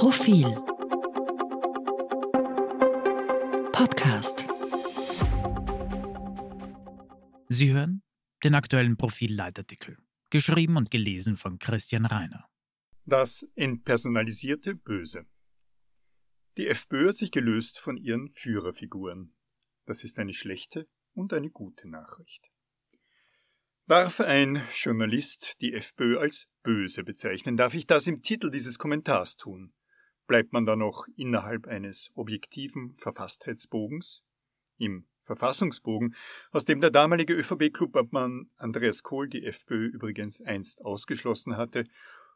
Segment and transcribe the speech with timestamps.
[0.00, 0.46] Profil
[3.70, 4.48] Podcast
[7.50, 8.02] Sie hören
[8.42, 9.98] den aktuellen Profil-Leitartikel,
[10.30, 12.48] geschrieben und gelesen von Christian Reiner.
[13.04, 15.26] Das entpersonalisierte Böse.
[16.56, 19.36] Die FPÖ hat sich gelöst von ihren Führerfiguren.
[19.84, 22.50] Das ist eine schlechte und eine gute Nachricht.
[23.86, 27.58] Darf ein Journalist die FPÖ als böse bezeichnen?
[27.58, 29.74] Darf ich das im Titel dieses Kommentars tun?
[30.30, 34.22] Bleibt man da noch innerhalb eines objektiven Verfasstheitsbogens?
[34.78, 36.14] Im Verfassungsbogen,
[36.52, 41.82] aus dem der damalige ÖVP-Klubobmann Andreas Kohl die FPÖ übrigens einst ausgeschlossen hatte,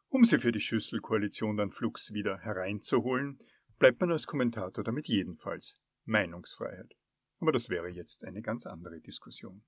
[0.09, 3.39] um sie für die Schüsselkoalition dann flugs wieder hereinzuholen,
[3.79, 6.97] bleibt man als Kommentator damit jedenfalls Meinungsfreiheit.
[7.39, 9.63] Aber das wäre jetzt eine ganz andere Diskussion.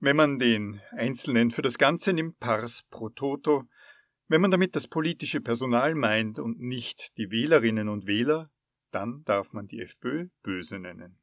[0.00, 3.68] Wenn man den Einzelnen für das Ganze nimmt, pars pro toto,
[4.28, 8.46] wenn man damit das politische Personal meint und nicht die Wählerinnen und Wähler,
[8.90, 11.18] dann darf man die FPÖ böse nennen.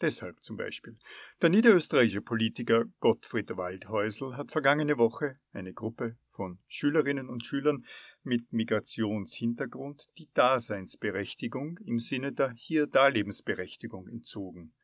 [0.00, 0.98] Deshalb zum Beispiel.
[1.40, 7.86] Der niederösterreichische Politiker Gottfried Waldhäusl hat vergangene Woche eine Gruppe von Schülerinnen und Schülern
[8.22, 14.74] mit Migrationshintergrund die Daseinsberechtigung im Sinne der Hier-Darlebensberechtigung entzogen.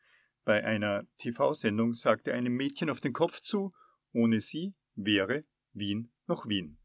[0.44, 3.70] Bei einer TV-Sendung sagte einem Mädchen auf den Kopf zu,
[4.12, 6.81] ohne sie wäre Wien noch Wien.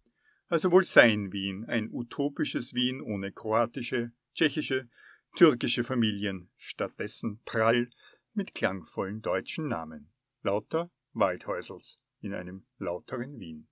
[0.49, 4.89] Also wohl sein Wien, ein utopisches Wien ohne kroatische, tschechische,
[5.35, 7.89] türkische Familien, stattdessen prall
[8.33, 10.09] mit klangvollen deutschen Namen.
[10.43, 13.67] Lauter Waldhäusels in einem lauteren Wien.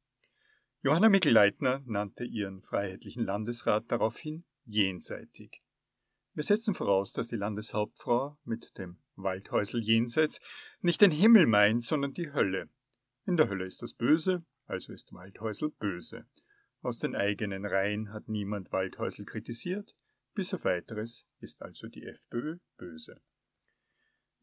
[0.81, 5.61] Johanna Mikl-Leitner nannte ihren freiheitlichen Landesrat daraufhin jenseitig.
[6.33, 10.41] Wir setzen voraus, dass die Landeshauptfrau mit dem Waldhäusel jenseits,
[10.81, 12.69] nicht den Himmel meint, sondern die Hölle.
[13.25, 16.25] In der Hölle ist das Böse, also ist Waldhäusel böse.
[16.85, 19.95] Aus den eigenen Reihen hat niemand Waldhäusel kritisiert,
[20.35, 23.21] bis auf weiteres ist also die FPÖ böse.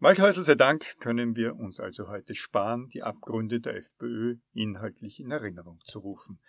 [0.00, 5.30] Waldhäusel sei Dank können wir uns also heute sparen, die Abgründe der FPÖ inhaltlich in
[5.30, 6.40] Erinnerung zu rufen.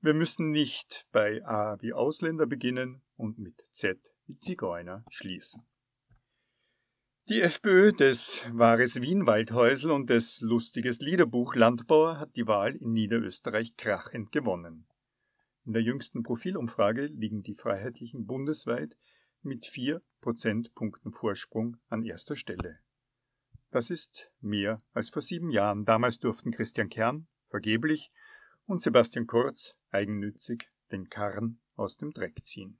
[0.00, 5.66] Wir müssen nicht bei A wie Ausländer beginnen und mit Z wie Zigeuner schließen.
[7.28, 12.94] Die FPÖ des Wahres Wien Waldhäusl und des Lustiges Liederbuch Landbauer hat die Wahl in
[12.94, 14.86] Niederösterreich krachend gewonnen.
[15.64, 18.96] In der jüngsten Profilumfrage liegen die Freiheitlichen bundesweit
[19.42, 22.80] mit vier Prozentpunkten Vorsprung an erster Stelle.
[23.70, 25.84] Das ist mehr als vor sieben Jahren.
[25.84, 28.12] Damals durften Christian Kern, vergeblich,
[28.66, 32.78] und Sebastian Kurz, eigennützig, den Karren aus dem Dreck ziehen.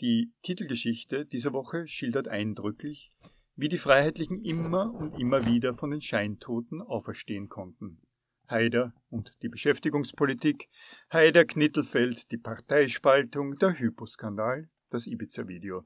[0.00, 3.12] Die Titelgeschichte dieser Woche schildert eindrücklich,
[3.56, 8.00] wie die Freiheitlichen immer und immer wieder von den Scheintoten auferstehen konnten.
[8.50, 10.68] Haider und die Beschäftigungspolitik,
[11.12, 15.84] Haider Knittelfeld, die Parteispaltung, der Hyposkandal, das Ibiza-Video.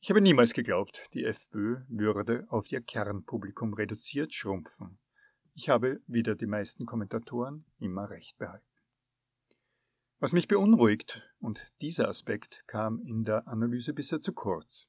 [0.00, 4.98] Ich habe niemals geglaubt, die FPÖ würde auf ihr Kernpublikum reduziert schrumpfen.
[5.54, 8.66] Ich habe wieder die meisten Kommentatoren immer recht behalten.
[10.18, 14.88] Was mich beunruhigt, und dieser Aspekt kam in der Analyse bisher zu kurz,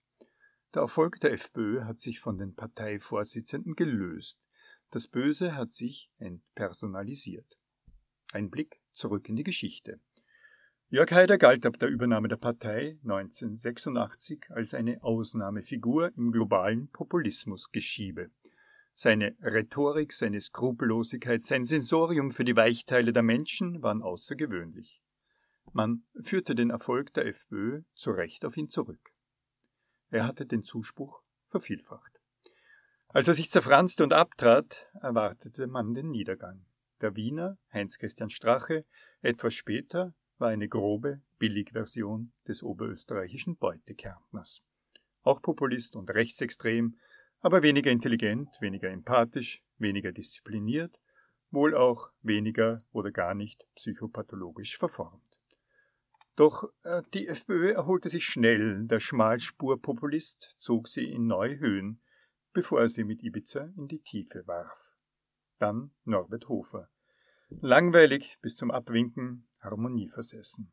[0.73, 4.41] der Erfolg der FPÖ hat sich von den Parteivorsitzenden gelöst.
[4.93, 7.57] Das Böse hat sich entpersonalisiert.
[8.31, 9.99] Ein Blick zurück in die Geschichte.
[10.89, 18.29] Jörg Haider galt ab der Übernahme der Partei 1986 als eine Ausnahmefigur im globalen Populismusgeschiebe.
[18.93, 25.01] Seine Rhetorik, seine Skrupellosigkeit, sein Sensorium für die Weichteile der Menschen waren außergewöhnlich.
[25.71, 29.09] Man führte den Erfolg der FPÖ zu Recht auf ihn zurück.
[30.11, 32.22] Er hatte den Zuspruch vervielfacht.
[33.13, 36.65] Als er sich zerfranste und abtrat, erwartete man den Niedergang.
[36.99, 38.85] Der Wiener, Heinz-Christian Strache,
[39.21, 44.63] etwas später war eine grobe Billigversion des oberösterreichischen Beutekärntners.
[45.21, 46.97] Auch Populist und rechtsextrem,
[47.41, 50.99] aber weniger intelligent, weniger empathisch, weniger diszipliniert,
[51.51, 55.21] wohl auch weniger oder gar nicht psychopathologisch verformt.
[56.35, 61.99] Doch äh, die FPÖ erholte sich schnell, der Schmalspurpopulist zog sie in neue Höhen,
[62.53, 64.93] bevor er sie mit Ibiza in die Tiefe warf.
[65.59, 66.89] Dann Norbert Hofer.
[67.49, 70.71] Langweilig bis zum Abwinken, harmonieversessen.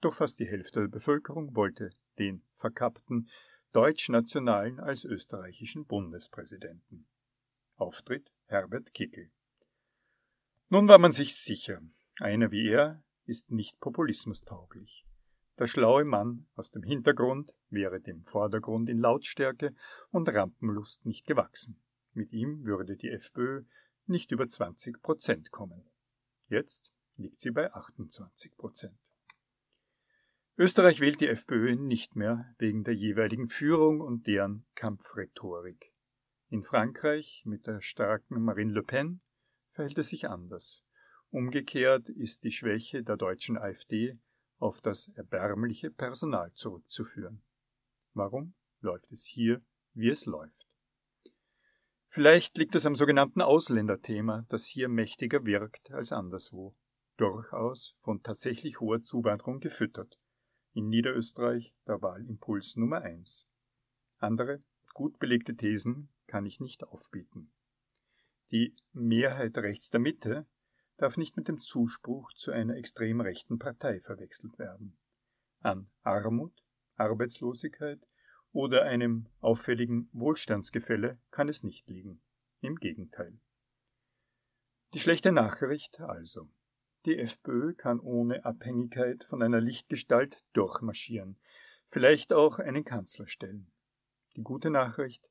[0.00, 3.28] Doch fast die Hälfte der Bevölkerung wollte den verkappten
[3.72, 7.06] Deutschnationalen als österreichischen Bundespräsidenten.
[7.76, 9.30] Auftritt Herbert Kickel.
[10.68, 11.80] Nun war man sich sicher,
[12.18, 15.06] einer wie er ist nicht populismustauglich.
[15.58, 19.74] Der schlaue Mann aus dem Hintergrund wäre dem Vordergrund in Lautstärke
[20.10, 21.80] und Rampenlust nicht gewachsen.
[22.14, 23.64] Mit ihm würde die FPÖ
[24.06, 25.84] nicht über 20 Prozent kommen.
[26.48, 28.98] Jetzt liegt sie bei 28 Prozent.
[30.58, 35.92] Österreich wählt die FPÖ nicht mehr wegen der jeweiligen Führung und deren Kampfrhetorik.
[36.50, 39.20] In Frankreich mit der starken Marine Le Pen
[39.72, 40.84] verhält es sich anders.
[41.30, 44.18] Umgekehrt ist die Schwäche der deutschen AfD
[44.62, 47.42] auf das erbärmliche Personal zurückzuführen.
[48.14, 49.60] Warum läuft es hier,
[49.92, 50.68] wie es läuft?
[52.08, 56.76] Vielleicht liegt es am sogenannten Ausländerthema, das hier mächtiger wirkt als anderswo,
[57.16, 60.18] durchaus von tatsächlich hoher Zuwanderung gefüttert.
[60.74, 63.48] In Niederösterreich der Wahlimpuls Nummer eins.
[64.18, 64.60] Andere,
[64.94, 67.50] gut belegte Thesen kann ich nicht aufbieten.
[68.52, 70.46] Die Mehrheit rechts der Mitte
[71.02, 74.96] darf nicht mit dem Zuspruch zu einer extrem rechten Partei verwechselt werden.
[75.60, 76.62] An Armut,
[76.94, 78.00] Arbeitslosigkeit
[78.52, 82.22] oder einem auffälligen Wohlstandsgefälle kann es nicht liegen.
[82.60, 83.36] Im Gegenteil.
[84.94, 86.48] Die schlechte Nachricht also.
[87.04, 91.36] Die FPÖ kann ohne Abhängigkeit von einer Lichtgestalt durchmarschieren,
[91.88, 93.72] vielleicht auch einen Kanzler stellen.
[94.36, 95.28] Die gute Nachricht,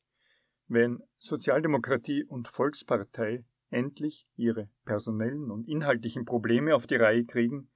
[0.68, 7.70] wenn Sozialdemokratie und Volkspartei endlich ihre personellen und inhaltlichen Probleme auf die Reihe kriegen,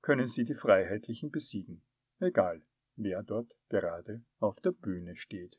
[0.00, 1.82] können sie die Freiheitlichen besiegen,
[2.20, 2.62] egal
[2.96, 5.58] wer dort gerade auf der Bühne steht.